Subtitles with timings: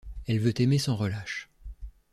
[0.27, 1.47] Elle veut aimer sans relâche.